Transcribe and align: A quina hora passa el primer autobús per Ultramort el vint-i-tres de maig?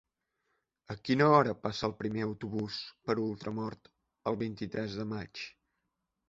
A 0.93 0.95
quina 1.09 1.27
hora 1.33 1.53
passa 1.65 1.85
el 1.87 1.93
primer 1.99 2.23
autobús 2.27 2.79
per 3.11 3.17
Ultramort 3.25 3.91
el 4.33 4.41
vint-i-tres 4.45 4.97
de 5.03 5.07
maig? 5.13 5.45